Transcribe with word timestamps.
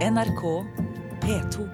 NRK 0.00 0.64
P2. 1.20 1.64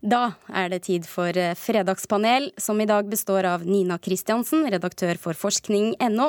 Da 0.00 0.18
er 0.52 0.68
det 0.72 0.82
tid 0.84 1.06
for 1.08 1.32
eh, 1.36 1.54
Fredagspanel, 1.56 2.50
som 2.60 2.76
i 2.80 2.86
dag 2.88 3.08
består 3.08 3.48
av 3.48 3.64
Nina 3.64 3.96
Kristiansen, 4.00 4.66
redaktør 4.68 5.16
for 5.20 5.36
forskning.no, 5.36 6.28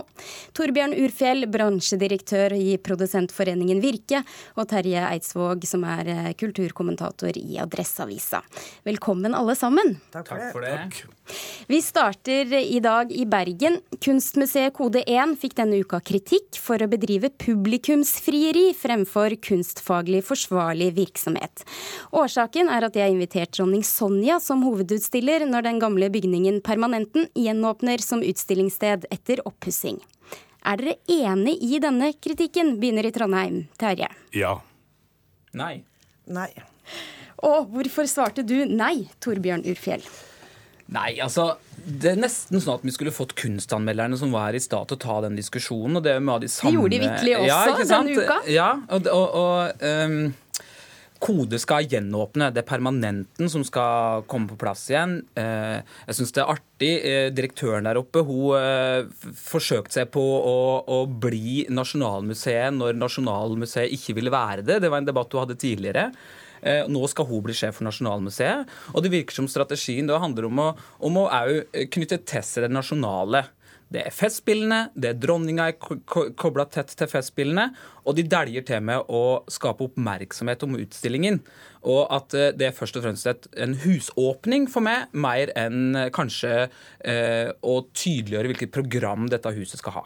Torbjørn 0.55 0.95
Urfjell, 1.03 1.43
bransjedirektør 1.51 2.55
i 2.55 2.77
Produsentforeningen 2.79 3.83
Virke, 3.83 4.23
og 4.55 4.67
Terje 4.71 5.03
Eidsvåg, 5.09 5.67
som 5.67 5.83
er 5.87 6.11
eh, 6.15 6.31
kulturkommentator 6.39 7.35
i 7.35 7.59
Adresseavisa. 7.63 8.39
Velkommen 8.87 9.35
alle 9.35 9.59
sammen. 9.59 9.97
Takk 10.15 10.31
for 10.31 10.39
det. 10.39 10.51
for 10.55 10.67
det. 10.67 11.03
Vi 11.67 11.81
starter 11.81 12.53
i 12.53 12.79
dag 12.79 13.11
i 13.11 13.25
Bergen. 13.25 13.77
Kunstmuseet 14.01 14.73
Kode 14.73 15.03
1 15.07 15.35
fikk 15.41 15.53
denne 15.59 15.77
uka 15.83 15.99
kritikk 16.01 16.57
for 16.57 16.81
å 16.81 16.87
bedrive 16.89 17.29
publikumsfrieri 17.43 18.71
fremfor 18.77 19.35
kunstfaglig 19.45 20.23
forsvarlig 20.25 20.91
virksomhet. 20.97 21.63
Årsaken 22.17 22.71
er 22.71 22.87
at 22.87 22.95
de 22.95 23.03
har 23.03 23.13
invitert 23.13 23.53
dronning 23.53 23.83
Sonja 23.85 24.39
som 24.41 24.63
hovedutstiller 24.65 25.45
når 25.49 25.67
den 25.67 25.83
gamle 25.83 26.09
bygningen 26.13 26.61
Permanenten 26.65 27.29
gjenåpner 27.37 28.01
som 28.01 28.25
utstillingssted 28.25 29.05
etter 29.13 29.43
oppussing. 29.45 30.01
Er 30.65 30.81
dere 30.81 30.97
enig 31.09 31.55
i 31.61 31.77
denne 31.81 32.11
kritikken? 32.17 32.75
Begynner 32.81 33.05
i 33.05 33.13
Trondheim. 33.13 33.63
Terje. 33.81 34.09
Ja. 34.33 34.57
Nei. 35.57 35.83
Nei. 36.25 36.49
Og 37.41 37.69
hvorfor 37.73 38.09
svarte 38.09 38.45
du 38.45 38.59
nei, 38.69 39.09
Torbjørn 39.21 39.65
Urfjell? 39.69 40.05
Nei, 40.91 41.15
altså 41.23 41.53
Det 41.81 42.11
er 42.11 42.19
nesten 42.19 42.59
sånn 42.61 42.77
at 42.77 42.85
vi 42.85 42.91
skulle 42.93 43.13
fått 43.15 43.33
kunstanmelderne 43.39 44.19
som 44.19 44.33
var 44.35 44.49
her 44.49 44.59
i 44.59 44.63
stad, 44.63 44.89
til 44.89 44.99
å 44.99 45.01
ta 45.01 45.17
den 45.25 45.39
diskusjonen. 45.39 45.97
og 45.97 46.05
Det 46.05 46.13
er 46.13 46.21
av 46.21 46.43
de 46.43 46.51
samme... 46.51 46.75
gjorde 46.77 46.93
de 46.93 47.01
virkelig 47.07 47.37
også 47.39 47.87
sant? 47.87 48.11
denne 48.11 48.27
uka. 48.27 48.39
Ja, 48.51 48.69
og, 48.91 49.07
og, 49.09 49.37
og 49.41 49.85
um, 49.87 50.19
Kode 51.21 51.59
skal 51.61 51.85
gjenåpne. 51.85 52.49
Det 52.49 52.63
er 52.63 52.69
permanenten 52.69 53.49
som 53.51 53.63
skal 53.65 54.23
komme 54.29 54.49
på 54.49 54.57
plass 54.61 54.87
igjen. 54.89 55.19
Eh, 55.37 55.77
jeg 56.07 56.17
syns 56.17 56.33
det 56.33 56.41
er 56.41 56.53
artig. 56.55 56.91
Eh, 57.05 57.27
direktøren 57.37 57.85
der 57.85 57.99
oppe 58.01 58.23
hun 58.25 58.55
eh, 58.57 59.05
forsøkte 59.37 59.99
seg 59.99 60.09
på 60.15 60.21
å, 60.23 60.55
å 60.81 61.03
bli 61.05 61.67
Nasjonalmuseet 61.69 62.73
når 62.73 62.97
Nasjonalmuseet 62.97 63.93
ikke 63.93 64.17
ville 64.17 64.33
være 64.33 64.65
det. 64.65 64.79
Det 64.81 64.89
var 64.89 65.03
en 65.03 65.11
debatt 65.11 65.37
hun 65.37 65.43
hadde 65.43 65.59
tidligere. 65.61 66.09
Eh, 66.61 66.83
Nå 66.91 67.05
skal 67.09 67.25
hun 67.29 67.41
bli 67.45 67.53
sjef 67.57 67.79
for 67.79 67.87
Nasjonalmuseet. 67.89 68.67
Og 68.93 69.03
det 69.05 69.11
virker 69.13 69.33
som 69.39 69.47
strategien 69.49 70.07
da 70.09 70.19
handler 70.21 70.45
om 70.49 70.59
å, 70.61 70.69
om 71.01 71.17
å 71.23 71.25
knytte 71.31 71.89
knytte 71.93 72.21
til 72.27 72.63
det 72.67 72.71
nasjonale. 72.73 73.45
Det 73.91 74.05
er 74.07 74.13
Festspillene, 74.15 74.85
det 74.95 75.09
er 75.09 75.17
dronninga 75.19 75.65
er 75.67 75.73
ko- 75.75 75.97
ko- 76.07 76.29
kobla 76.39 76.63
tett 76.71 76.93
til 76.95 77.09
Festspillene, 77.11 77.65
og 78.07 78.15
de 78.15 78.23
dæljer 78.23 78.63
til 78.69 78.79
med 78.87 79.09
å 79.11 79.43
skape 79.51 79.83
oppmerksomhet 79.89 80.63
om 80.63 80.77
utstillingen. 80.79 81.41
Og 81.83 82.05
at 82.15 82.33
eh, 82.39 82.53
det 82.55 82.69
er 82.69 82.77
først 82.77 82.95
og 83.01 83.03
fremst 83.03 83.27
et, 83.27 83.49
en 83.59 83.75
husåpning 83.83 84.69
for 84.71 84.85
meg, 84.85 85.09
mer 85.11 85.51
enn 85.59 85.97
eh, 86.05 86.09
kanskje 86.15 86.53
eh, 87.03 87.51
å 87.67 87.81
tydeliggjøre 87.91 88.53
hvilket 88.53 88.71
program 88.79 89.27
dette 89.33 89.51
huset 89.59 89.83
skal 89.83 89.97
ha. 89.99 90.05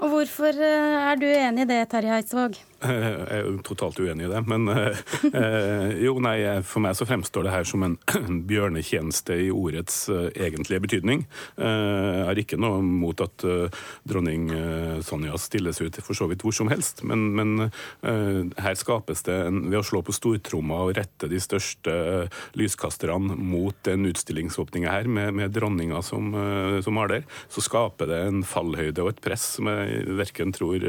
Og 0.00 0.08
hvorfor 0.10 0.56
eh, 0.56 0.96
er 1.12 1.20
du 1.20 1.28
enig 1.28 1.66
i 1.66 1.70
det, 1.74 1.82
Terje 1.92 2.16
Eidsvåg? 2.22 2.56
Jeg 2.84 3.38
er 3.38 3.46
jo 3.46 3.58
totalt 3.64 3.98
uenig 4.00 4.26
i 4.26 4.30
det. 4.30 4.42
Men 4.50 4.68
eh, 4.72 4.98
eh, 5.30 5.90
jo, 6.04 6.16
nei, 6.22 6.36
for 6.66 6.84
meg 6.84 6.96
så 6.98 7.06
fremstår 7.08 7.46
det 7.46 7.54
her 7.54 7.68
som 7.68 7.84
en 7.86 7.96
bjørnetjeneste 8.50 9.38
i 9.46 9.50
ordets 9.54 10.04
eh, 10.12 10.28
egentlige 10.46 10.82
betydning. 10.84 11.24
Eh, 11.56 12.10
jeg 12.14 12.28
har 12.28 12.40
ikke 12.40 12.60
noe 12.60 12.82
mot 12.84 13.24
at 13.24 13.46
eh, 13.48 13.82
dronning 14.08 14.48
eh, 14.54 14.98
Sonja 15.04 15.38
stilles 15.40 15.80
ut 15.82 16.00
for 16.04 16.16
så 16.16 16.28
vidt 16.30 16.44
hvor 16.44 16.54
som 16.54 16.70
helst, 16.72 17.02
men, 17.06 17.26
men 17.36 17.66
eh, 17.66 18.40
her 18.64 18.78
skapes 18.78 19.24
det 19.26 19.36
en, 19.48 19.64
ved 19.70 19.80
å 19.80 19.86
slå 19.86 20.02
på 20.04 20.14
stortromma 20.14 20.82
og 20.86 20.94
rette 20.98 21.30
de 21.30 21.40
største 21.42 21.94
eh, 21.94 22.42
lyskasterne 22.58 23.36
mot 23.38 23.76
den 23.86 24.08
utstillingsåpninga 24.10 24.92
her, 24.92 25.08
med, 25.10 25.34
med 25.38 25.54
dronninga 25.54 26.02
som, 26.04 26.32
eh, 26.38 26.78
som 26.84 26.98
maler, 26.98 27.24
så 27.52 27.64
skaper 27.64 28.10
det 28.10 28.20
en 28.28 28.44
fallhøyde 28.46 29.04
og 29.04 29.14
et 29.14 29.24
press 29.24 29.46
som 29.56 29.68
jeg 29.70 30.04
verken 30.18 30.52
tror 30.54 30.82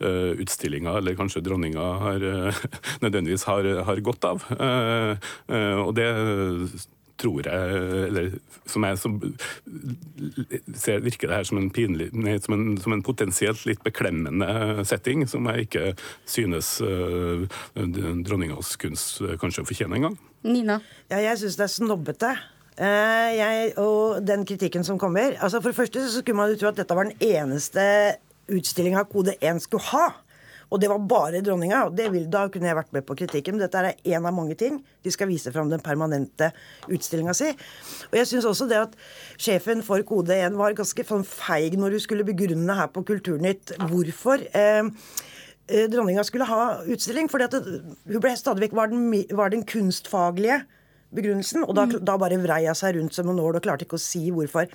utstillinga 0.00 0.92
eller 0.98 1.16
kanskje 1.18 1.29
dronninga 1.38 1.86
har, 2.02 2.24
eh, 2.26 2.62
nødvendigvis 3.04 3.46
har, 3.46 3.68
har 3.86 4.02
godt 4.02 4.26
av. 4.26 4.46
Eh, 4.58 5.28
eh, 5.54 5.78
og 5.78 5.94
det 5.94 6.10
tror 7.20 7.44
jeg, 7.44 7.80
eller 8.08 8.30
som 8.66 8.84
jeg 8.86 8.98
som 8.98 9.16
ser, 10.72 11.02
virker 11.04 11.28
det 11.28 11.36
her 11.36 11.44
som 11.44 11.58
en, 11.60 11.70
pinlig, 11.70 12.08
nei, 12.16 12.38
som 12.40 12.56
en, 12.56 12.78
som 12.80 12.94
en 12.96 13.04
potensielt 13.04 13.66
litt 13.68 13.82
beklemmende 13.84 14.86
setting, 14.88 15.26
som 15.28 15.44
jeg 15.50 15.66
ikke 15.66 15.82
synes 16.24 16.78
uh, 16.80 17.44
dronningas 17.76 18.72
kunst 18.80 19.20
kanskje 19.42 19.66
fortjener 19.68 20.00
engang. 20.00 20.16
Nina? 20.48 20.78
Ja, 21.12 21.20
jeg 21.20 21.42
syns 21.42 21.60
det 21.60 21.66
er 21.66 21.74
snobbete. 21.74 22.32
Eh, 22.80 23.30
jeg, 23.36 23.72
og 23.76 24.22
den 24.24 24.46
kritikken 24.48 24.84
som 24.86 24.96
kommer 24.96 25.34
altså 25.36 25.58
For 25.60 25.68
det 25.68 25.76
første 25.76 26.00
så 26.00 26.22
skulle 26.22 26.38
man 26.38 26.52
jo 26.52 26.56
tro 26.56 26.68
at 26.70 26.78
dette 26.78 26.94
var 26.96 27.10
den 27.10 27.18
eneste 27.20 27.82
utstillinga 28.48 29.02
Kode 29.10 29.34
1 29.36 29.60
skulle 29.66 29.84
ha. 29.90 30.06
Og 30.70 30.80
det 30.80 30.90
var 30.90 31.02
bare 31.10 31.42
dronninga. 31.42 31.84
og 31.86 31.98
vil, 31.98 32.28
Da 32.30 32.48
kunne 32.48 32.68
jeg 32.70 32.76
vært 32.76 32.92
med 32.92 33.06
på 33.06 33.16
kritikken. 33.18 33.56
Men 33.56 33.66
dette 33.66 33.78
er 33.78 33.94
én 34.04 34.26
av 34.26 34.34
mange 34.34 34.54
ting. 34.54 34.84
De 35.02 35.10
skal 35.10 35.28
vise 35.28 35.50
fram 35.52 35.68
den 35.68 35.80
permanente 35.80 36.52
utstillinga 36.88 37.34
si. 37.34 37.50
Og 38.10 38.14
jeg 38.18 38.26
syns 38.26 38.46
også 38.46 38.68
det 38.68 38.78
at 38.78 38.96
sjefen 39.36 39.82
for 39.82 40.00
Kode 40.02 40.34
1 40.34 40.56
var 40.56 40.76
ganske 40.78 41.04
sånn 41.04 41.26
feig 41.26 41.76
når 41.78 41.98
hun 41.98 42.00
skulle 42.00 42.24
begrunne 42.24 42.74
her 42.74 42.88
på 42.88 43.04
Kulturnytt 43.04 43.74
hvorfor. 43.90 44.46
Eh, 44.54 44.90
eh, 45.68 45.86
dronninga 45.90 46.24
skulle 46.24 46.46
ha 46.46 46.82
utstilling. 46.86 47.28
fordi 47.28 47.50
hun 48.06 48.20
ble 48.20 48.36
stadig 48.36 48.68
vekk 48.68 48.76
var 48.76 48.88
var 49.34 49.50
den 49.50 49.64
kunstfaglige 49.64 50.62
begrunnelsen. 51.14 51.64
Og 51.66 51.76
da, 51.76 51.86
da 51.86 52.16
bare 52.20 52.38
vrei 52.42 52.62
jeg 52.66 52.78
seg 52.78 52.98
rundt 52.98 53.16
som 53.16 53.30
en 53.30 53.38
nål 53.40 53.58
og 53.58 53.64
klarte 53.64 53.86
ikke 53.86 53.98
å 53.98 54.02
si 54.02 54.26
hvorfor. 54.34 54.70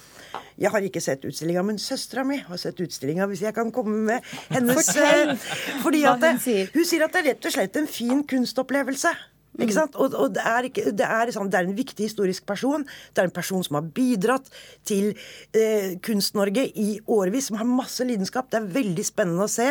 Jeg 0.61 0.71
har 0.71 0.87
ikke 0.87 1.03
sett 1.03 1.25
utstillinga, 1.27 1.63
men 1.67 1.79
søstera 1.81 2.25
mi 2.27 2.39
har 2.45 2.61
sett 2.61 2.79
utstillinga. 2.83 3.27
Hvis 3.31 3.45
jeg 3.45 3.55
kan 3.55 3.71
komme 3.75 4.01
med 4.09 4.33
hennes 4.49 4.81
Fortell 4.81 5.35
eh, 5.35 5.47
fordi 5.83 6.03
hva 6.05 6.17
at 6.17 6.27
hun 6.29 6.43
sier. 6.43 6.73
Hun 6.75 6.87
sier 6.87 7.07
at 7.07 7.15
det 7.15 7.23
er 7.23 7.31
rett 7.33 7.47
og 7.49 7.57
slett 7.57 7.79
en 7.81 7.89
fin 7.89 8.25
kunstopplevelse. 8.27 9.13
Ikke 9.55 9.75
sant? 9.75 9.95
Og, 9.95 10.15
og 10.19 10.33
det, 10.35 10.43
er 10.43 10.67
ikke, 10.67 10.83
det, 10.91 11.05
er, 11.05 11.29
liksom, 11.29 11.47
det 11.51 11.59
er 11.59 11.69
en 11.69 11.77
viktig 11.77 12.09
historisk 12.09 12.45
person. 12.47 12.83
Det 13.15 13.23
er 13.23 13.29
en 13.29 13.35
person 13.35 13.63
som 13.63 13.79
har 13.79 13.87
bidratt 13.95 14.49
til 14.87 15.13
eh, 15.55 15.95
Kunst-Norge 16.03 16.67
i 16.75 16.99
årevis, 17.07 17.49
som 17.49 17.59
har 17.61 17.69
masse 17.69 18.03
lidenskap. 18.07 18.49
Det 18.51 18.59
er 18.59 18.73
veldig 18.75 19.07
spennende 19.07 19.47
å 19.47 19.51
se 19.51 19.69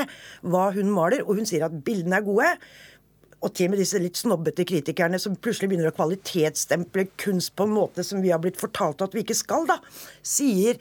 hva 0.48 0.70
hun 0.76 0.92
maler, 0.94 1.24
og 1.26 1.40
hun 1.40 1.48
sier 1.48 1.66
at 1.68 1.76
bildene 1.84 2.20
er 2.20 2.24
gode. 2.26 2.48
Og 3.44 3.52
til 3.52 3.68
og 3.68 3.74
med 3.74 3.82
disse 3.82 4.00
litt 4.00 4.16
snobbete 4.16 4.64
kritikerne 4.68 5.20
som 5.20 5.36
plutselig 5.36 5.68
begynner 5.70 5.90
å 5.90 5.96
kvalitetsstemple 5.96 7.10
kunst 7.20 7.52
på 7.56 7.66
en 7.68 7.74
måte 7.76 8.04
som 8.06 8.22
vi 8.24 8.32
har 8.32 8.40
blitt 8.40 8.60
fortalt 8.60 9.04
at 9.04 9.16
vi 9.16 9.24
ikke 9.24 9.36
skal, 9.36 9.66
da, 9.68 9.76
sier 10.24 10.80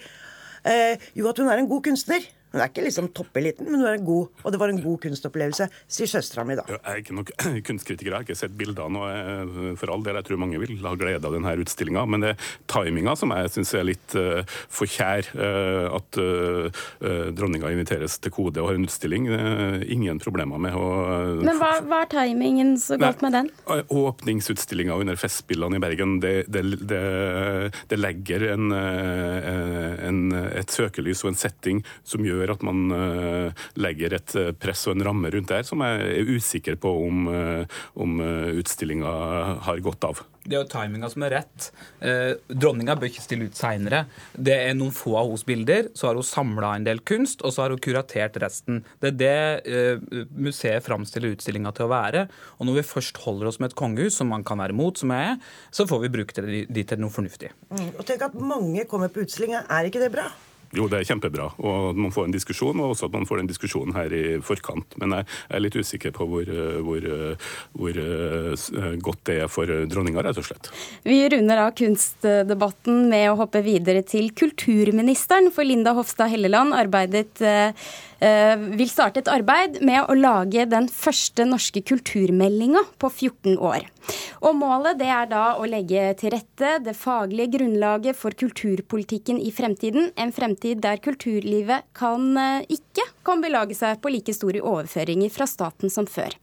eh, 0.63 0.95
jo 1.19 1.27
at 1.27 1.41
hun 1.41 1.51
er 1.51 1.59
en 1.59 1.69
god 1.69 1.83
kunstner. 1.89 2.23
Hun 2.53 2.61
er 2.61 2.69
ikke 2.69 2.83
liksom 2.85 3.07
toppeliten, 3.17 3.65
men 3.65 3.81
hun 3.81 3.89
er 3.89 3.95
en 3.97 4.05
god, 4.05 4.41
og 4.45 4.53
det 4.53 4.59
var 4.61 4.69
en 4.69 4.81
god 4.83 4.99
kunstopplevelse, 5.01 5.65
sier 5.89 6.09
søstera 6.09 6.43
mi 6.45 6.53
da. 6.53 6.65
Jeg 6.69 6.81
er 6.85 6.99
ikke 7.01 7.15
nok 7.17 7.31
kunstkritiker, 7.67 8.11
jeg 8.11 8.13
har 8.13 8.27
ikke 8.27 8.37
sett 8.37 8.53
bildene. 8.59 9.01
og 9.01 9.79
For 9.81 9.89
all 9.89 10.03
del, 10.05 10.19
jeg 10.19 10.27
tror 10.27 10.41
mange 10.43 10.61
vil 10.61 10.75
ha 10.85 10.93
glede 10.93 11.25
av 11.25 11.33
denne 11.33 11.53
utstillinga. 11.63 12.03
Men 12.05 12.21
det 12.21 12.33
er 12.35 12.51
timinga 12.69 13.15
som 13.17 13.33
jeg 13.33 13.49
syns 13.55 13.73
er 13.73 13.87
litt 13.89 14.13
uh, 14.19 14.43
for 14.69 14.85
kjær. 14.85 15.31
Uh, 15.33 15.97
at 15.97 16.19
uh, 16.21 16.83
dronninga 17.33 17.71
inviteres 17.73 18.19
til 18.21 18.35
Kode 18.35 18.61
og 18.61 18.69
har 18.69 18.77
en 18.77 18.85
utstilling. 18.85 19.31
Uh, 19.33 19.81
ingen 19.89 20.21
problemer 20.21 20.61
med 20.61 20.77
å 20.77 20.85
Men 21.41 21.57
hva, 21.57 21.71
hva 21.87 22.03
er 22.05 22.11
timingen 22.13 22.75
så 22.77 22.99
galt 23.01 23.25
med 23.25 23.33
den? 23.33 23.49
Åpningsutstillinga 23.65 24.99
under 25.01 25.17
Festspillene 25.17 25.81
i 25.81 25.83
Bergen, 25.83 26.19
det, 26.21 26.35
det, 26.53 26.63
det, 26.85 27.01
det 27.89 28.01
legger 28.01 28.45
en, 28.53 28.69
en, 28.77 30.23
et 30.53 30.69
søkelys 30.69 31.25
og 31.25 31.33
en 31.33 31.41
setting 31.47 31.81
som 32.05 32.21
gjør 32.27 32.42
at 32.51 32.65
man 32.65 32.83
eh, 32.91 33.63
legger 33.79 34.17
et 34.17 34.35
press 34.59 34.87
og 34.89 34.97
en 34.97 35.07
ramme 35.07 35.31
rundt 35.33 35.51
der 35.53 35.63
som 35.67 35.83
jeg 35.85 36.11
er 36.19 36.35
usikker 36.35 36.77
på 36.81 36.91
om, 37.07 37.27
eh, 37.31 37.81
om 37.95 38.19
utstillinga 38.59 39.13
har 39.63 39.83
godt 39.85 40.11
av. 40.11 40.23
Det 40.43 40.57
er 40.57 40.63
jo 40.65 40.67
timinga 40.67 41.07
som 41.11 41.23
er 41.23 41.31
rett. 41.37 41.69
Eh, 42.03 42.33
dronninga 42.51 42.97
bør 42.99 43.07
ikke 43.07 43.23
stille 43.23 43.47
ut 43.47 43.55
seinere. 43.55 44.03
Det 44.35 44.55
er 44.57 44.75
noen 44.75 44.91
få 44.95 45.15
av 45.15 45.29
hennes 45.29 45.45
bilder. 45.47 45.87
Så 45.95 46.09
har 46.09 46.19
hun 46.19 46.27
samla 46.27 46.73
en 46.75 46.87
del 46.87 46.99
kunst, 47.07 47.45
og 47.47 47.55
så 47.55 47.63
har 47.63 47.73
hun 47.73 47.83
kuratert 47.83 48.39
resten. 48.43 48.81
Det 48.99 49.13
er 49.13 49.19
det 49.21 49.71
eh, 49.71 50.23
museet 50.35 50.83
framstiller 50.83 51.37
utstillinga 51.37 51.71
til 51.77 51.87
å 51.87 51.93
være. 51.93 52.25
Og 52.59 52.67
når 52.67 52.81
vi 52.81 52.87
først 52.91 53.23
holder 53.23 53.53
oss 53.53 53.61
med 53.63 53.71
et 53.71 53.79
kongehus, 53.79 54.19
som 54.19 54.31
man 54.35 54.43
kan 54.47 54.59
være 54.59 54.75
imot, 54.75 54.99
som 54.99 55.15
jeg 55.15 55.31
er, 55.31 55.53
så 55.71 55.87
får 55.87 56.03
vi 56.03 56.15
bruke 56.17 56.35
det 56.35 56.65
dit 56.67 56.91
til 56.91 56.99
noe 56.99 57.13
fornuftig. 57.13 57.53
Mm. 57.71 57.93
Og 57.95 58.03
tenk 58.07 58.27
at 58.27 58.35
mange 58.35 58.83
kommer 58.91 59.13
på 59.13 59.23
utstillinga. 59.23 59.63
Er 59.71 59.87
ikke 59.87 60.03
det 60.03 60.11
bra? 60.11 60.27
Jo, 60.73 60.87
det 60.89 60.99
er 60.99 61.07
kjempebra, 61.07 61.51
og 61.61 61.89
at 61.91 61.99
man 62.01 62.13
får 62.13 62.27
en 62.27 62.33
diskusjon, 62.33 62.79
og 62.81 62.93
også 62.95 63.09
at 63.09 63.13
man 63.13 63.27
får 63.29 63.41
den 63.41 63.49
diskusjonen 63.51 63.93
her 63.97 64.13
i 64.13 64.23
forkant. 64.45 64.97
Men 65.01 65.19
jeg 65.19 65.27
er 65.53 65.61
litt 65.61 65.77
usikker 65.77 66.13
på 66.15 66.25
hvor, 66.29 66.49
hvor, 66.85 67.05
hvor 67.77 67.99
eh, 68.03 68.95
godt 69.03 69.21
det 69.29 69.37
er 69.43 69.51
for 69.51 69.69
dronninga, 69.89 70.23
rett 70.25 70.41
og 70.41 70.47
slett. 70.47 70.71
Vi 71.05 71.19
runder 71.33 71.65
av 71.67 71.75
kunstdebatten 71.77 73.05
med 73.11 73.27
å 73.31 73.37
hoppe 73.43 73.61
videre 73.65 74.01
til 74.07 74.31
kulturministeren, 74.33 75.51
for 75.53 75.67
Linda 75.67 75.93
Hofstad 75.97 76.33
Helleland 76.33 76.73
arbeidet 76.77 77.43
eh, 77.45 77.93
vil 78.23 78.87
starte 78.87 79.19
et 79.19 79.29
arbeid 79.31 79.81
med 79.83 80.05
å 80.07 80.15
lage 80.15 80.63
den 80.71 80.85
første 80.87 81.43
norske 81.49 81.81
kulturmeldinga 81.83 82.85
på 83.01 83.09
14 83.11 83.57
år. 83.57 83.87
Og 84.43 84.55
Målet 84.59 84.99
det 84.99 85.07
er 85.11 85.27
da 85.31 85.43
å 85.59 85.67
legge 85.69 86.09
til 86.19 86.33
rette 86.33 86.77
det 86.83 86.95
faglige 86.99 87.53
grunnlaget 87.57 88.17
for 88.19 88.35
kulturpolitikken 88.35 89.39
i 89.39 89.51
fremtiden. 89.55 90.11
En 90.19 90.33
fremtid 90.35 90.81
der 90.83 90.99
kulturlivet 91.03 91.87
kan, 91.95 92.37
eh, 92.37 92.65
ikke 92.67 93.05
kan 93.23 93.41
belage 93.41 93.75
seg 93.75 94.01
på 94.01 94.11
like 94.11 94.33
store 94.33 94.59
overføringer 94.59 95.31
fra 95.31 95.47
staten 95.47 95.89
som 95.89 96.05
før. 96.05 96.35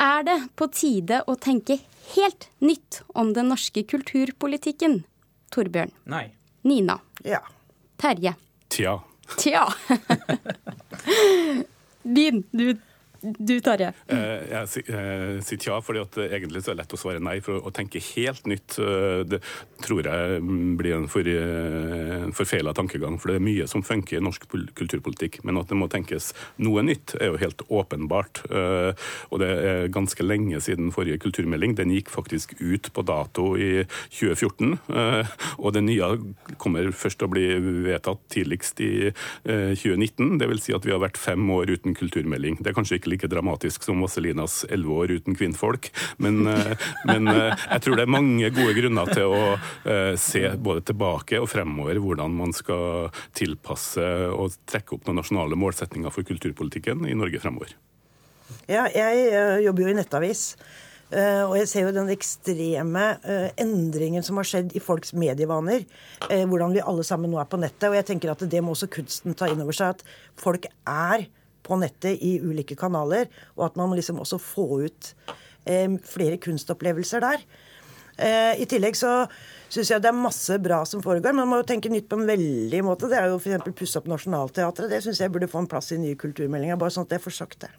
Er 0.00 0.22
det 0.24 0.38
på 0.56 0.66
tide 0.72 1.22
å 1.28 1.38
tenke 1.38 1.78
helt 2.16 2.48
nytt 2.60 3.02
om 3.14 3.32
den 3.32 3.48
norske 3.48 3.84
kulturpolitikken? 3.86 5.04
Torbjørn. 5.52 5.92
Nei. 6.06 6.32
Nina. 6.64 6.98
Ja. 7.24 7.40
Terje. 7.98 8.34
Tja. 8.68 8.98
Tja. 9.38 9.68
Din. 12.22 12.44
Du 12.52 12.74
du, 13.22 13.54
Tarje. 13.62 13.92
Eh, 14.10 14.42
jeg 14.50 14.82
eh, 14.90 15.36
sier 15.46 15.68
ja, 15.68 15.76
fordi 15.84 16.00
at 16.02 16.16
egentlig 16.24 16.62
så 16.64 16.72
er 16.72 16.76
det 16.76 16.82
lett 16.82 16.94
å 16.96 16.98
svare 16.98 17.22
nei. 17.22 17.36
For 17.44 17.62
å 17.62 17.70
tenke 17.74 18.02
helt 18.02 18.48
nytt 18.50 18.78
eh, 18.82 19.22
det 19.28 19.38
tror 19.82 20.06
jeg 20.06 20.40
blir 20.78 20.96
en 20.96 21.08
for, 21.10 21.26
forfeila 22.34 22.74
tankegang. 22.74 23.18
For 23.22 23.30
det 23.30 23.38
er 23.38 23.46
mye 23.46 23.68
som 23.70 23.84
funker 23.86 24.18
i 24.18 24.24
norsk 24.24 24.48
kulturpolitikk. 24.78 25.40
Men 25.46 25.60
at 25.60 25.70
det 25.70 25.78
må 25.78 25.88
tenkes 25.92 26.32
noe 26.62 26.82
nytt, 26.86 27.14
er 27.20 27.32
jo 27.32 27.40
helt 27.42 27.62
åpenbart. 27.70 28.42
Og 28.50 29.42
det 29.42 29.50
er 29.50 29.90
ganske 29.94 30.26
lenge 30.26 30.60
siden 30.64 30.92
forrige 30.94 31.20
kulturmelding. 31.22 31.76
Den 31.78 31.94
gikk 31.94 32.12
faktisk 32.14 32.54
ut 32.60 32.90
på 32.94 33.06
dato 33.06 33.52
i 33.58 33.84
2014. 34.14 34.76
Og 35.58 35.74
det 35.74 35.84
nye 35.86 36.12
kommer 36.62 36.90
først 36.94 37.20
til 37.22 37.28
å 37.28 37.34
bli 37.34 37.46
vedtatt 37.88 38.22
tidligst 38.34 38.82
i 38.82 38.92
2019. 39.44 40.38
Det 40.42 40.50
vil 40.50 40.62
si 40.62 40.76
at 40.76 40.86
vi 40.86 40.94
har 40.94 41.02
vært 41.02 41.20
fem 41.20 41.42
år 41.54 41.74
uten 41.74 41.98
kulturmelding. 41.98 42.60
Det 42.62 42.70
er 42.72 42.78
kanskje 42.78 43.00
ikke 43.00 43.11
like 43.12 43.28
dramatisk 43.30 43.84
som 43.86 44.00
Vasselinas 44.02 44.62
elleve 44.68 44.98
år 45.04 45.14
uten 45.18 45.36
kvinnfolk. 45.38 45.90
Men, 46.16 46.46
eh, 46.46 46.74
men, 47.04 47.28
eh, 47.28 47.54
jeg 47.70 47.84
tror 47.84 47.96
det 47.96 48.06
er 48.06 48.14
mange 48.16 48.50
gode 48.50 48.74
grunner 48.76 49.12
til 49.12 49.32
å 49.32 49.42
eh, 49.84 50.14
se 50.16 50.44
både 50.56 50.84
tilbake 50.90 51.40
og 51.40 51.48
fremover 51.52 52.00
hvordan 52.02 52.32
man 52.36 52.54
skal 52.56 53.10
tilpasse 53.36 54.04
og 54.32 54.56
trekke 54.66 54.96
opp 54.96 55.06
noen 55.06 55.20
nasjonale 55.22 55.58
målsetninger 55.58 56.12
for 56.12 56.26
kulturpolitikken 56.26 57.06
i 57.08 57.16
Norge 57.18 57.42
fremover. 57.42 57.76
Ja, 58.68 58.86
jeg 58.92 59.62
jobber 59.64 59.86
jo 59.86 59.92
i 59.92 59.98
nettavis. 59.98 60.52
Uh, 61.12 61.44
og 61.44 61.58
jeg 61.58 61.68
ser 61.68 61.84
jo 61.84 61.92
den 61.92 62.08
ekstreme 62.08 63.02
uh, 63.20 63.50
endringen 63.60 64.24
som 64.24 64.38
har 64.40 64.48
skjedd 64.48 64.70
i 64.72 64.80
folks 64.80 65.12
medievaner. 65.12 65.84
Uh, 66.24 66.46
hvordan 66.48 66.72
vi 66.72 66.80
alle 66.80 67.04
sammen 67.04 67.28
nå 67.28 67.40
er 67.42 67.50
på 67.52 67.60
nettet. 67.60 67.90
Og 67.90 67.98
jeg 67.98 68.06
tenker 68.08 68.32
at 68.32 68.44
det 68.48 68.62
må 68.64 68.72
også 68.72 68.88
kunsten 68.92 69.36
ta 69.36 69.50
inn 69.52 69.60
over 69.60 69.76
seg. 69.76 69.98
At 69.98 70.40
folk 70.40 70.70
er 70.88 71.26
på 71.62 71.78
nettet 71.80 72.22
i 72.22 72.36
ulike 72.42 72.76
kanaler, 72.78 73.30
og 73.56 73.68
at 73.70 73.76
man 73.80 73.90
må 73.90 73.98
liksom 73.98 74.20
også 74.22 74.38
få 74.42 74.66
ut 74.86 75.12
eh, 75.64 75.90
flere 76.08 76.40
kunstopplevelser 76.42 77.24
der. 77.24 77.44
Eh, 78.16 78.60
I 78.60 78.68
tillegg 78.68 78.96
så 78.98 79.24
syns 79.72 79.90
jeg 79.90 80.02
det 80.04 80.10
er 80.10 80.16
masse 80.16 80.58
bra 80.62 80.82
som 80.88 81.02
foregår, 81.04 81.34
man 81.36 81.48
må 81.48 81.62
jo 81.62 81.68
tenke 81.70 81.90
nytt 81.92 82.10
på 82.10 82.18
en 82.20 82.28
veldig 82.28 82.82
måte. 82.84 83.08
Det 83.10 83.18
er 83.18 83.30
jo 83.32 83.40
f.eks. 83.40 83.72
pusse 83.78 84.00
opp 84.00 84.10
Nationaltheatret. 84.12 84.90
Det 84.92 85.00
syns 85.04 85.22
jeg 85.22 85.32
burde 85.32 85.50
få 85.50 85.62
en 85.62 85.70
plass 85.70 85.92
i 85.96 86.00
nye 86.00 86.18
kulturmeldinger. 86.20 86.80
Bare 86.80 86.92
sånn 86.92 87.08
at 87.08 87.16
jeg 87.16 87.24
får 87.24 87.38
sagt 87.38 87.64
det. 87.64 87.72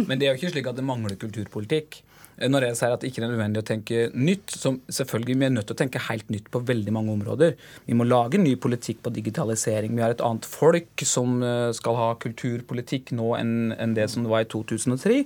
Men 0.00 0.18
det 0.18 0.26
er 0.26 0.34
jo 0.34 0.40
ikke 0.40 0.54
slik 0.56 0.70
at 0.70 0.78
det 0.78 0.86
mangler 0.86 1.18
kulturpolitikk. 1.20 2.02
Når 2.40 2.64
jeg 2.64 2.76
sier 2.78 2.94
at 2.94 3.02
det 3.02 3.10
ikke 3.10 3.20
er 3.20 3.28
nødvendig 3.28 3.60
å 3.60 3.66
tenke 3.68 4.04
nytt, 4.16 4.54
så 4.56 4.72
selvfølgelig 4.88 5.36
vi 5.36 5.46
er 5.48 5.52
nødt 5.52 5.66
til 5.68 5.76
å 5.76 5.80
tenke 5.82 6.00
helt 6.06 6.30
nytt 6.32 6.48
på 6.52 6.62
veldig 6.70 6.94
mange 6.96 7.12
områder. 7.12 7.52
Vi 7.84 7.96
må 7.98 8.06
lage 8.08 8.40
ny 8.40 8.54
politikk 8.60 9.02
på 9.04 9.12
digitalisering. 9.12 9.92
Vi 9.96 10.04
har 10.04 10.14
et 10.14 10.24
annet 10.24 10.48
folk 10.48 11.04
som 11.04 11.42
eh, 11.44 11.68
skal 11.76 11.98
ha 11.98 12.08
kulturpolitikk 12.22 13.12
nå 13.18 13.34
enn 13.36 13.96
det 13.96 14.08
som 14.12 14.24
det 14.24 14.32
var 14.32 14.46
i 14.46 14.50
2003. 14.50 15.20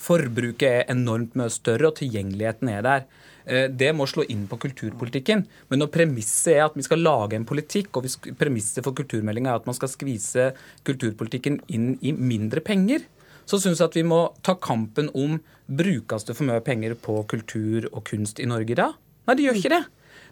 Forbruket 0.00 0.68
er 0.68 0.92
enormt 0.92 1.36
mye 1.38 1.52
større, 1.52 1.88
og 1.88 1.98
tilgjengeligheten 2.00 2.72
er 2.74 2.84
der. 2.84 3.08
Eh, 3.44 3.68
det 3.72 3.92
må 3.96 4.06
slå 4.08 4.26
inn 4.28 4.44
på 4.50 4.58
kulturpolitikken. 4.60 5.46
Men 5.70 5.82
når 5.82 5.92
premisset 5.94 6.58
er 6.58 6.66
at 6.66 6.76
vi 6.76 6.84
skal 6.86 7.02
lage 7.04 7.38
en 7.38 7.48
politikk, 7.48 7.96
og 7.96 8.36
premisset 8.40 8.84
for 8.84 8.96
kulturmeldinga 8.96 9.54
er 9.54 9.62
at 9.62 9.70
man 9.70 9.78
skal 9.78 9.92
skvise 9.92 10.50
kulturpolitikken 10.88 11.60
inn 11.72 11.94
i 12.04 12.12
mindre 12.16 12.62
penger, 12.64 13.06
så 13.50 13.58
syns 13.58 13.80
jeg 13.82 13.90
at 13.90 13.96
vi 13.98 14.06
må 14.06 14.20
ta 14.46 14.54
kampen 14.54 15.10
om 15.18 15.40
brukes 15.70 16.26
det 16.26 16.36
for 16.38 16.46
mye 16.46 16.62
penger 16.64 16.94
på 16.98 17.20
kultur 17.30 17.88
og 17.90 18.04
kunst 18.06 18.42
i 18.42 18.46
Norge 18.50 18.78
da? 18.78 18.92
Nei, 19.26 19.36
det 19.38 19.46
gjør 19.48 19.58
ikke 19.60 19.74
det. 19.74 19.82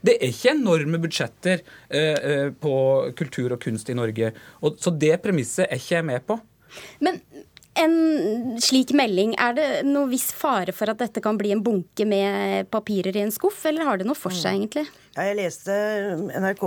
Det 0.06 0.14
er 0.14 0.30
ikke 0.30 0.54
enorme 0.54 1.00
budsjetter 1.02 1.60
eh, 1.60 2.14
eh, 2.14 2.48
på 2.54 2.74
kultur 3.18 3.56
og 3.56 3.62
kunst 3.62 3.90
i 3.90 3.96
Norge. 3.98 4.30
Og, 4.62 4.78
så 4.82 4.94
det 4.94 5.16
premisset 5.24 5.66
er 5.66 5.80
ikke 5.80 5.96
jeg 5.96 6.06
med 6.06 6.26
på. 6.28 6.38
Men 7.02 7.18
en 7.78 8.58
slik 8.62 8.90
melding, 8.96 9.34
er 9.38 9.54
det 9.54 9.66
noe 9.86 10.10
viss 10.10 10.30
fare 10.34 10.74
for 10.74 10.90
at 10.90 10.98
dette 11.02 11.22
kan 11.22 11.38
bli 11.38 11.52
en 11.54 11.62
bunke 11.64 12.06
med 12.08 12.70
papirer 12.72 13.16
i 13.16 13.22
en 13.22 13.34
skuff, 13.34 13.60
eller 13.70 13.86
har 13.86 14.00
det 14.00 14.08
noe 14.08 14.18
for 14.18 14.34
seg, 14.34 14.58
egentlig? 14.58 14.86
Ja, 15.14 15.28
jeg 15.28 15.38
leste 15.38 15.74
NRK 16.34 16.66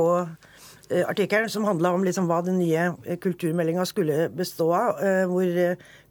artikkelen 1.08 1.50
som 1.50 1.66
handla 1.68 1.94
om 1.96 2.04
liksom 2.06 2.28
hva 2.30 2.42
den 2.46 2.60
nye 2.60 2.90
eh, 3.06 3.18
kulturmeldinga 3.22 3.86
skulle 3.88 4.28
bestå 4.36 4.68
av. 4.76 5.02
Eh, 5.04 5.24
hvor 5.30 5.50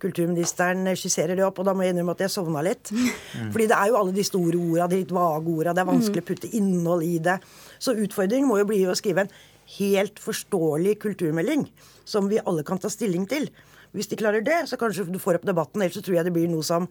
kulturministeren 0.00 0.88
skisserer 0.96 1.36
det 1.36 1.44
opp, 1.44 1.60
og 1.60 1.68
da 1.68 1.74
må 1.76 1.84
jeg 1.84 1.94
innrømme 1.94 2.16
at 2.16 2.24
jeg 2.24 2.32
sovna 2.32 2.64
litt. 2.64 2.92
Mm. 2.92 3.52
Fordi 3.52 3.68
det 3.70 3.76
er 3.76 3.92
jo 3.92 4.00
alle 4.00 4.16
de 4.16 4.26
store 4.26 4.60
orda, 4.60 4.88
de 4.90 5.00
litt 5.02 5.14
vage 5.14 5.54
orda, 5.54 5.74
det 5.76 5.84
er 5.84 5.90
vanskelig 5.90 6.24
å 6.24 6.28
putte 6.30 6.52
innhold 6.56 7.06
i 7.06 7.16
det. 7.22 7.36
Så 7.78 7.96
utfordringen 7.96 8.48
må 8.48 8.60
jo 8.62 8.68
bli 8.70 8.82
å 8.88 8.96
skrive 8.98 9.26
en 9.26 9.34
helt 9.78 10.18
forståelig 10.22 10.96
kulturmelding 11.04 11.66
som 12.08 12.28
vi 12.30 12.40
alle 12.42 12.64
kan 12.66 12.80
ta 12.80 12.90
stilling 12.90 13.28
til. 13.30 13.50
Hvis 13.94 14.10
de 14.10 14.18
klarer 14.18 14.44
det, 14.46 14.62
så 14.70 14.78
kanskje 14.80 15.08
du 15.10 15.18
får 15.22 15.40
opp 15.40 15.48
debatten. 15.48 15.82
Ellers 15.82 15.98
så 15.98 16.04
tror 16.06 16.20
jeg 16.20 16.28
det 16.28 16.34
blir 16.34 16.50
noe 16.50 16.66
som 16.66 16.88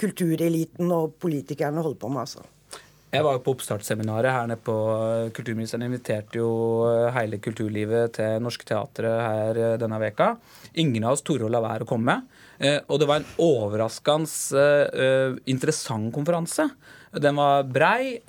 kultureliten 0.00 0.90
og 0.94 1.16
politikerne 1.22 1.82
holder 1.84 2.00
på 2.02 2.10
med. 2.10 2.26
altså. 2.26 2.44
Jeg 3.12 3.26
var 3.26 3.34
jo 3.36 3.42
på 3.44 3.52
oppstartsseminaret 3.52 4.32
her 4.32 4.46
nede 4.48 4.62
på 4.64 4.74
eh, 4.96 5.26
Kulturministeren 5.36 5.84
inviterte 5.84 6.38
jo 6.38 6.52
eh, 6.88 7.10
hele 7.12 7.36
kulturlivet 7.44 8.14
til 8.16 8.38
Norske 8.40 8.64
Teatret 8.64 9.18
her 9.20 9.60
eh, 9.60 9.74
denne 9.80 9.98
veka. 10.00 10.30
Ingen 10.80 11.04
av 11.04 11.18
oss 11.18 11.24
torde 11.26 11.44
å 11.44 11.52
la 11.52 11.60
være 11.60 11.84
å 11.84 11.90
komme. 11.90 12.22
Og 12.62 12.98
det 13.00 13.08
var 13.10 13.18
en 13.18 13.30
overraskende 13.42 14.62
interessant 15.50 16.12
konferanse. 16.14 16.68
Den 17.12 17.36
var 17.36 17.66
brei. 17.68 18.20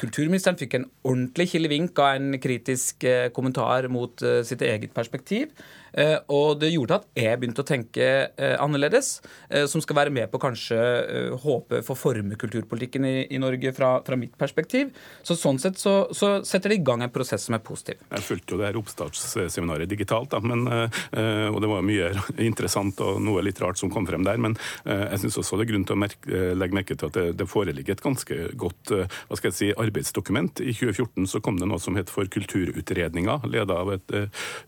Kulturministeren 0.00 0.56
fikk 0.60 0.78
en 0.78 0.86
ordentlig 1.02 1.50
kilevink 1.52 1.98
av 2.00 2.16
en 2.16 2.38
kritisk 2.40 3.04
kommentar 3.36 3.88
mot 3.92 4.24
sitt 4.48 4.64
eget 4.64 4.94
perspektiv. 4.96 5.52
Eh, 5.92 6.16
og 6.34 6.58
det 6.60 6.70
gjorde 6.72 6.98
at 7.00 7.06
jeg 7.16 7.40
begynte 7.40 7.64
å 7.64 7.68
tenke 7.68 8.06
eh, 8.28 8.54
annerledes, 8.60 9.18
eh, 9.48 9.66
som 9.70 9.82
skal 9.84 10.02
være 10.02 10.14
med 10.14 10.30
på 10.32 10.40
kanskje 10.42 10.78
håpe 11.42 11.80
for 11.86 11.94
å 11.94 11.98
forme 11.98 12.38
kulturpolitikken 12.40 13.06
i, 13.08 13.14
i 13.34 13.40
Norge 13.40 13.72
fra, 13.76 13.96
fra, 14.06 14.18
mitt 14.18 14.36
perspektiv. 14.38 14.92
Så 15.26 15.36
sånn 15.38 15.60
sett 15.62 15.80
så, 15.80 15.96
så, 16.16 16.38
setter 16.46 16.72
det 16.72 16.80
i 16.80 16.84
gang 16.84 17.02
en 17.04 17.12
prosess 17.12 17.46
som 17.48 17.56
er 17.56 17.64
positiv. 17.64 18.00
Jeg 18.10 18.26
fulgte 18.26 18.54
jo 18.54 18.60
det 18.60 18.68
her 18.68 18.80
oppstartsseminaret 18.80 19.90
digitalt, 19.90 20.30
da, 20.32 20.40
men, 20.42 20.66
og 20.68 21.58
det 21.62 21.70
var 21.70 21.84
mye 21.86 22.10
interessant 22.48 23.00
og 23.04 23.20
noe 23.22 23.42
litt 23.46 23.60
rart 23.62 23.80
som 23.80 23.92
kom 23.92 24.06
frem 24.08 24.26
der. 24.26 24.40
Men 24.42 24.56
jeg 24.84 25.22
syns 25.22 25.38
også 25.42 25.58
det 25.58 25.68
er 25.68 25.72
grunn 25.72 25.86
til 25.88 25.96
å 25.96 26.00
merke, 26.02 26.42
legge 26.58 26.78
merke 26.78 26.96
til 26.98 27.10
at 27.10 27.18
det, 27.18 27.26
det, 27.38 27.48
foreligger 27.48 27.97
et 27.98 28.04
ganske 28.04 28.40
godt 28.58 28.94
hva 28.94 29.38
skal 29.38 29.50
jeg 29.50 29.58
si, 29.58 29.70
arbeidsdokument. 29.76 30.62
I 30.62 30.72
2014 30.72 31.28
så 31.30 31.42
kom 31.44 31.58
det 31.60 31.68
noe 31.68 31.82
som 31.82 31.98
het 31.98 32.10
for 32.12 32.28
Kulturutredninga, 32.30 33.40
ledet 33.50 33.74
av 33.74 33.92
et 33.94 34.16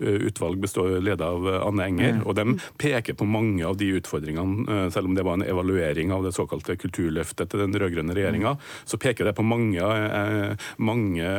utvalg 0.01 0.61
består, 0.61 1.01
leda 1.01 1.31
av 1.31 1.49
eh, 1.49 1.67
Anne 1.67 1.87
Enger. 1.89 2.21
Og 2.27 2.37
De 2.39 2.57
peker 2.81 3.17
på 3.19 3.27
mange 3.29 3.65
av 3.67 3.77
de 3.81 3.91
utfordringene, 3.99 4.67
eh, 4.67 4.87
selv 4.95 5.11
om 5.11 5.17
det 5.17 5.25
var 5.27 5.39
en 5.39 5.47
evaluering 5.47 6.13
av 6.15 6.27
det 6.27 6.35
såkalte 6.37 6.77
kulturløftet 6.81 7.51
til 7.51 7.65
den 7.65 7.77
rød-grønne 7.77 8.17
regjeringa, 8.17 8.57
så 8.89 9.01
peker 9.01 9.29
det 9.29 9.37
på 9.39 9.47
mange, 9.47 9.81
eh, 9.81 10.69
mange 10.79 11.31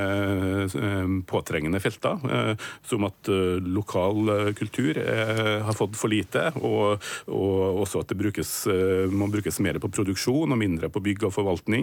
påtrengende 1.28 1.80
felter. 1.82 2.20
Som 2.88 3.06
at 3.06 3.28
lokal 3.28 4.54
kultur 4.58 4.98
har 5.66 5.76
fått 5.78 5.96
for 6.00 6.12
lite, 6.12 6.52
og, 6.62 7.02
og 7.28 7.82
også 7.84 8.02
at 8.02 8.12
det 8.12 8.18
brukes, 8.20 8.52
må 9.12 9.30
brukes 9.32 9.60
mer 9.64 9.80
på 9.82 9.92
produksjon 9.92 10.52
og 10.52 10.60
mindre 10.60 10.90
på 10.94 11.02
bygg 11.04 11.26
og 11.28 11.34
forvaltning. 11.36 11.81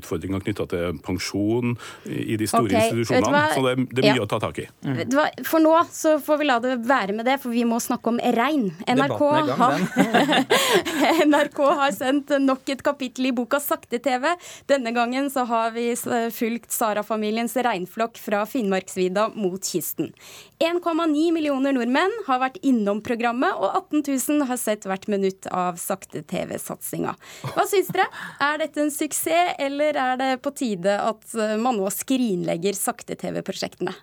Utfordringer 0.00 0.42
knytta 0.44 0.66
til 0.70 0.98
pensjon 1.04 1.76
i 2.06 2.36
de 2.40 2.48
store 2.50 2.68
okay, 2.68 2.90
institusjonene. 2.90 3.42
Så 3.54 3.64
det, 3.64 3.74
det, 3.90 4.02
er 4.02 4.08
mye 4.10 4.20
ja. 4.20 4.26
å 4.26 4.30
ta 4.30 4.40
tak 4.42 4.60
i. 4.62 4.66
Mm. 4.86 5.00
For 5.46 5.62
nå 5.62 5.74
så 5.94 6.16
får 6.22 6.40
vi 6.40 6.48
la 6.48 6.58
det 6.62 6.76
være 6.86 7.16
med 7.16 7.28
det, 7.28 7.38
for 7.42 7.54
vi 7.54 7.64
må 7.68 7.80
snakke 7.82 8.12
om 8.12 8.20
rein. 8.36 8.70
NRK, 8.88 9.24
har, 9.60 9.84
NRK 11.30 11.60
har 11.82 11.94
sendt 11.96 12.34
nok 12.42 12.74
et 12.74 12.84
kapittel 12.86 13.30
i 13.30 13.34
boka 13.36 13.60
Sakte-TV. 13.62 14.30
Denne 14.70 14.94
gangen 14.96 15.30
så 15.32 15.46
har 15.50 15.74
vi 15.76 15.90
fulgt 16.34 16.72
Sara-familiens 16.74 17.56
reinflokk 17.56 18.20
fra 18.20 18.44
Finnmarksvidda 18.48 19.30
mot 19.36 19.64
kysten. 19.64 20.12
1,9 20.60 21.30
millioner 21.32 21.72
nordmenn 21.72 22.12
har 22.26 22.42
vært 22.42 22.58
innom 22.66 23.00
programmet, 23.04 23.54
og 23.56 23.70
18 23.94 24.02
000 24.04 24.48
har 24.50 24.58
sett 24.60 24.84
hvert 24.88 25.06
minutt 25.08 25.48
av 25.48 25.78
Sakte-TV-satsinga. 25.80 27.14
Hva 27.54 27.64
syns 27.68 27.88
dere? 27.94 28.06
Er 28.44 28.60
dette 28.60 28.79
en 28.82 28.92
suksess, 28.94 29.56
eller 29.62 29.98
er 30.00 30.20
det 30.20 30.30
på 30.44 30.52
tide 30.56 30.96
at 31.00 31.36
man 31.60 31.78
nå 31.78 31.88
skrinlegger 31.94 32.76
Sakte-TV-prosjektene? 32.78 33.94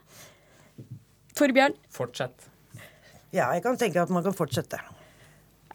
Torbjørn? 1.38 1.76
Fortsett. 1.94 2.48
Ja, 3.36 3.52
jeg 3.54 3.62
kan 3.66 3.78
tenke 3.80 4.02
at 4.02 4.14
man 4.14 4.24
kan 4.26 4.36
fortsette. 4.38 4.80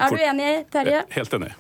Er 0.03 0.15
du 0.15 0.23
enig, 0.25 0.51
Terje? 0.73 1.03
Helt 1.15 1.35
enig. 1.37 1.53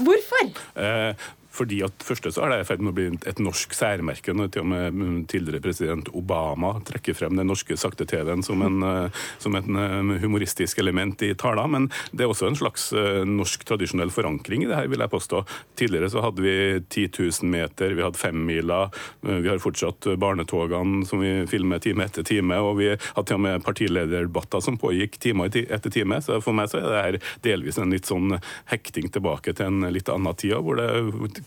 Hvorfor? 0.00 0.52
Eh, 0.80 1.26
fordi 1.52 1.82
at 1.84 2.04
først 2.04 2.30
så 2.32 2.44
er 2.46 2.52
det 2.52 2.60
i 2.62 2.66
ferd 2.68 2.82
med 2.82 2.92
å 2.92 2.96
bli 2.96 3.06
et 3.28 3.40
norsk 3.42 3.74
særmerke. 3.76 4.32
når 4.32 4.52
til 4.52 4.64
og 4.64 4.70
med 4.72 4.96
mm, 4.96 5.16
tidligere 5.28 5.62
president 5.64 6.08
Obama 6.16 6.74
trekker 6.86 7.16
frem 7.16 7.36
den 7.36 7.50
norske 7.50 7.76
sakte-TV-en 7.76 8.44
som, 8.46 8.62
en, 8.64 8.82
eh, 8.90 9.22
som 9.42 9.56
et 9.58 9.68
eh, 9.68 10.12
humoristisk 10.22 10.78
element 10.78 11.22
i 11.22 11.34
taler. 11.34 11.68
Men 11.68 11.90
det 12.12 12.24
er 12.24 12.32
også 12.32 12.48
en 12.48 12.58
slags 12.58 12.88
eh, 12.96 13.22
norsk 13.28 13.66
tradisjonell 13.68 14.12
forankring 14.14 14.64
i 14.64 14.70
det 14.70 14.78
her, 14.78 14.88
vil 14.92 15.04
jeg 15.04 15.12
påstå. 15.12 15.42
Tidligere 15.78 16.10
så 16.12 16.24
hadde 16.24 16.44
vi 16.44 16.56
10 16.88 17.08
000 17.42 17.52
meter, 17.52 17.96
vi 17.96 18.06
hadde 18.06 18.20
femmila, 18.20 18.80
vi 19.22 19.48
har 19.48 19.60
fortsatt 19.62 20.06
barnetogene 20.20 21.04
som 21.08 21.20
vi 21.22 21.34
filmer 21.50 21.82
time 21.82 22.06
etter 22.06 22.24
time, 22.26 22.56
og 22.62 22.78
vi 22.80 22.88
hadde 22.92 23.26
til 23.28 23.38
og 23.38 23.44
med 23.44 23.64
partilederdebatter 23.66 24.62
som 24.64 24.78
pågikk 24.80 25.18
time 25.22 25.48
etter 25.48 25.92
time. 25.92 26.20
Så 26.24 26.40
for 26.44 26.56
meg 26.56 26.70
så 26.72 26.80
er 26.80 26.88
det 26.88 27.02
her 27.02 27.20
delvis 27.44 27.80
en 27.80 27.92
litt 27.92 28.08
sånn 28.08 28.38
hekting 28.70 29.10
tilbake 29.12 29.54
til 29.56 29.68
en 29.68 29.92
litt 29.92 30.10
annen 30.12 30.38
tid, 30.38 30.56
hvor 30.62 30.78
det 30.78 30.88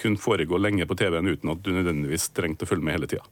kunne 0.01 0.21
foregå 0.21 0.59
lenge 0.61 0.87
på 0.89 0.97
TV-en 0.99 1.31
uten 1.31 1.53
at 1.53 1.63
du 1.65 1.73
nødvendigvis 1.75 2.29
trengte 2.35 2.67
å 2.67 2.69
følge 2.69 2.87
med 2.87 2.97
hele 2.99 3.11
tida. 3.15 3.25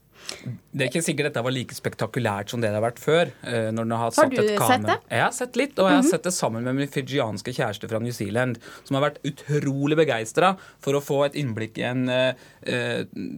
Det 0.73 0.85
er 0.85 0.89
ikke 0.89 1.03
sikkert 1.05 1.29
dette 1.29 1.41
var 1.45 1.53
like 1.53 1.75
spektakulært 1.77 2.49
som 2.49 2.61
det 2.61 2.71
det 2.71 2.79
har 2.79 2.85
vært 2.85 3.01
før. 3.01 3.29
Eh, 3.45 3.69
har, 3.69 3.89
har, 3.93 4.31
du 4.31 4.37
sett 4.41 4.85
det? 4.87 4.95
Jeg 5.11 5.21
har 5.21 5.33
sett 5.35 5.59
litt, 5.59 5.75
og 5.77 5.85
jeg 5.85 5.95
har 5.95 6.01
-hmm. 6.01 6.09
sett 6.09 6.23
det 6.23 6.33
sammen 6.33 6.63
med 6.63 6.75
min 6.75 6.87
fijianske 6.87 7.53
kjæreste 7.53 7.89
fra 7.89 7.99
New 7.99 8.11
Zealand, 8.11 8.57
som 8.83 8.95
har 8.95 9.03
vært 9.09 9.21
utrolig 9.23 9.97
begeistra 9.97 10.55
for 10.81 10.95
å 10.95 11.01
få 11.01 11.25
et 11.25 11.35
innblikk 11.35 11.77
i 11.77 11.83
en 11.83 12.09
uh, 12.09 12.33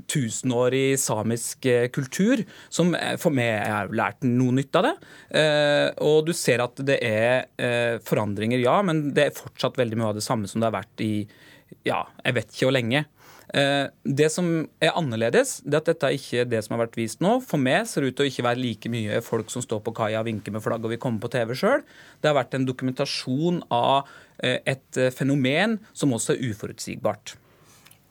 tusenårig 0.07 0.99
samisk 0.99 1.67
kultur, 1.91 2.45
som 2.69 2.95
for 3.17 3.31
meg 3.31 3.67
har 3.67 3.87
lært 3.87 4.23
noe 4.23 4.51
nytt 4.51 4.75
av 4.75 4.83
det. 4.83 4.95
Uh, 5.35 5.89
og 5.97 6.25
du 6.25 6.33
ser 6.33 6.63
at 6.63 6.75
det 6.75 6.99
er 7.01 7.45
uh, 7.59 7.99
forandringer, 7.99 8.59
ja, 8.59 8.81
men 8.81 9.13
det 9.13 9.25
er 9.25 9.41
fortsatt 9.41 9.77
veldig 9.77 9.97
mye 9.97 10.07
av 10.07 10.15
det 10.15 10.23
samme 10.23 10.47
som 10.47 10.61
det 10.61 10.71
har 10.71 10.79
vært 10.79 11.01
i 11.01 11.27
ja, 11.85 12.05
jeg 12.23 12.37
vet 12.37 12.51
ikke 12.51 12.69
hvor 12.69 12.75
lenge. 12.75 13.05
Eh, 13.53 13.85
det 14.03 14.27
som 14.33 14.47
er 14.83 14.95
annerledes, 14.97 15.59
det 15.63 15.77
er 15.77 15.83
at 15.83 15.89
dette 15.91 16.09
er 16.09 16.17
ikke 16.17 16.45
det 16.49 16.63
som 16.65 16.75
har 16.75 16.85
vært 16.85 16.97
vist 16.99 17.21
nå. 17.23 17.37
For 17.45 17.61
meg 17.61 17.85
ser 17.89 18.03
det 18.03 18.11
ut 18.13 18.19
til 18.19 18.27
å 18.27 18.31
ikke 18.31 18.47
være 18.47 18.61
like 18.61 18.91
mye 18.91 19.21
folk 19.25 19.53
som 19.53 19.63
står 19.63 19.83
på 19.85 19.93
kaia 19.95 20.23
og 20.23 20.29
vinker 20.29 20.55
med 20.55 20.65
flagg 20.65 20.85
og 20.85 20.93
vil 20.93 21.01
komme 21.01 21.21
på 21.23 21.31
TV 21.33 21.55
sjøl. 21.57 21.85
Det 22.21 22.31
har 22.31 22.37
vært 22.39 22.57
en 22.57 22.67
dokumentasjon 22.67 23.61
av 23.73 24.09
eh, 24.41 24.59
et 24.65 25.01
eh, 25.01 25.13
fenomen 25.13 25.79
som 25.93 26.15
også 26.15 26.35
er 26.35 26.51
uforutsigbart. 26.51 27.37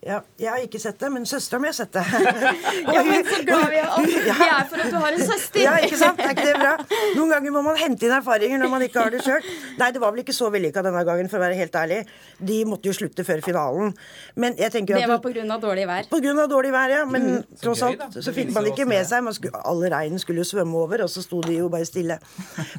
Ja, 0.05 0.19
jeg 0.37 0.51
har 0.53 0.61
ikke 0.61 0.79
sett 0.83 0.99
det, 1.01 1.09
men 1.09 1.23
søstera 1.25 1.59
mi 1.63 1.71
har 1.71 1.77
sett 1.77 1.95
det. 1.97 2.03
ja, 2.95 3.03
men 3.07 3.23
så 3.25 3.39
glad 3.47 3.71
vi 3.73 3.79
er, 3.81 3.93
vi 4.05 4.17
er 4.45 4.67
for 4.69 4.83
at 4.83 4.91
du 4.93 4.97
har 5.01 5.15
en 5.17 5.23
søster. 5.25 5.61
ja, 5.65 5.79
ikke 5.81 5.97
sant? 5.97 6.19
Er 6.21 6.35
ikke 6.35 6.45
det 6.51 6.59
bra? 6.61 6.75
Noen 7.17 7.31
ganger 7.33 7.55
må 7.55 7.63
man 7.65 7.79
hente 7.81 8.05
inn 8.05 8.13
erfaringer 8.13 8.61
når 8.61 8.73
man 8.75 8.85
ikke 8.85 9.01
har 9.01 9.15
det 9.15 9.23
sjøl. 9.25 9.47
Nei, 9.81 9.89
det 9.97 10.03
var 10.03 10.13
vel 10.13 10.21
ikke 10.21 10.35
så 10.37 10.51
vellykka 10.53 10.83
denne 10.85 11.05
gangen, 11.09 11.31
for 11.33 11.41
å 11.41 11.45
være 11.47 11.57
helt 11.57 11.79
ærlig. 11.81 12.03
De 12.37 12.59
måtte 12.69 12.91
jo 12.91 12.97
slutte 12.99 13.25
før 13.25 13.41
finalen. 13.47 13.95
Men 14.37 14.59
jeg 14.61 14.75
tenker 14.75 14.99
at 14.99 15.07
Det 15.07 15.09
var 15.15 15.23
pga. 15.25 15.59
dårlig 15.63 15.89
vær? 15.89 16.11
Av 16.45 16.53
dårlig 16.53 16.75
vær, 16.77 16.95
ja. 16.99 17.07
Men 17.09 17.31
mm. 17.31 17.57
tross 17.65 17.87
alt 17.89 18.05
så, 18.11 18.27
så 18.29 18.37
fikk 18.37 18.53
man 18.53 18.69
ikke 18.69 18.89
med 18.91 19.09
seg 19.09 19.25
man 19.25 19.37
skulle, 19.37 19.57
Alle 19.65 19.89
reinen 19.95 20.21
skulle 20.21 20.45
jo 20.45 20.51
svømme 20.51 20.85
over, 20.85 21.07
og 21.07 21.13
så 21.15 21.25
sto 21.25 21.41
de 21.49 21.57
jo 21.63 21.71
bare 21.73 21.89
stille. 21.89 22.19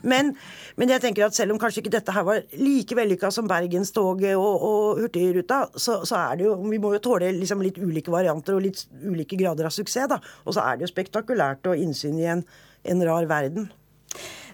Men, 0.04 0.36
men, 0.78 0.94
jeg 0.94 1.02
tenker 1.08 1.26
at 1.26 1.34
selv 1.34 1.56
om 1.56 1.62
kanskje 1.62 1.82
ikke 1.82 1.96
dette 1.98 2.14
her 2.14 2.28
var 2.28 2.46
like 2.62 3.02
vellykka 3.02 3.34
som 3.34 3.50
Bergenstoget 3.50 4.38
og, 4.38 4.70
og 4.70 5.02
Hurtigruta, 5.02 5.64
så, 5.74 6.04
så 6.06 6.22
er 6.22 6.38
det 6.38 6.50
jo 6.52 6.54
Vi 6.70 6.78
må 6.82 6.94
jo 6.94 7.02
tåle 7.02 7.15
tåler 7.16 7.40
liksom 7.40 7.64
litt 7.64 7.80
ulike 7.80 8.14
varianter 8.14 8.58
og 8.58 8.66
litt 8.66 8.86
ulike 9.04 9.40
grader 9.40 9.70
av 9.70 9.74
suksess. 9.74 10.10
Da. 10.12 10.22
Og 10.46 10.56
så 10.56 10.66
er 10.66 10.78
det 10.78 10.88
jo 10.88 10.94
spektakulært 10.94 11.68
å 11.68 11.78
innsyn 11.78 12.20
i 12.22 12.30
en, 12.36 12.46
en 12.86 13.04
rar 13.08 13.28
verden. 13.30 13.72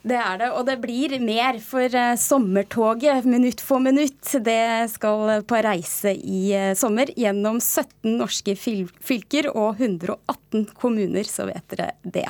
Det 0.02 0.18
er 0.18 0.40
det, 0.42 0.48
og 0.58 0.64
det 0.66 0.80
blir 0.82 1.12
mer 1.22 1.60
for 1.62 1.86
uh, 1.94 2.16
sommertoget 2.18 3.22
minutt 3.30 3.60
for 3.62 3.78
minutt. 3.78 4.32
Det 4.42 4.90
skal 4.96 5.44
på 5.46 5.60
reise 5.62 6.16
i 6.18 6.56
uh, 6.58 6.72
sommer 6.74 7.12
gjennom 7.14 7.60
17 7.62 8.16
norske 8.18 8.56
fylker 8.58 9.52
og 9.52 9.78
118 9.78 10.72
kommuner, 10.74 11.30
så 11.30 11.46
vet 11.52 11.62
dere 11.76 11.92
det. 12.02 12.26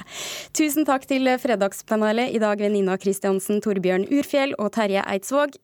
Tusen 0.51 0.83
takk 0.83 1.07
til 1.07 1.31
Fredagspanelet 1.39 2.35
i 2.35 2.43
dag 2.43 2.59
ved 2.59 2.75
Nina 2.75 2.99
Kristiansen, 2.99 3.63
Torbjørn 3.63 4.09
Urfjell 4.11 4.57
og 4.59 4.73
Terje 4.75 5.07
Eidsvåg. 5.07 5.55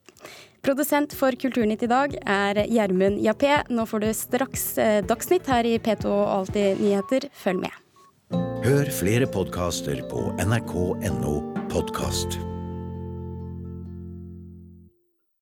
Produsent 0.67 1.13
for 1.15 1.31
Kulturnytt 1.39 1.85
i 1.85 1.87
dag 1.87 2.15
er 2.27 2.57
Gjermund 2.67 3.21
Jappé. 3.23 3.61
Nå 3.71 3.85
får 3.87 4.03
du 4.03 4.07
straks 4.11 4.65
eh, 4.83 4.97
Dagsnytt 5.07 5.47
her 5.47 5.63
i 5.63 5.77
P2 5.79 6.11
og 6.11 6.33
Alltid 6.33 6.81
nyheter. 6.83 7.29
Følg 7.31 7.63
med. 7.63 7.79
Hør 8.67 8.91
flere 8.91 9.31
podkaster 9.31 10.03
på 10.11 10.27
nrk.no 10.43 11.37
podkast. 11.71 12.35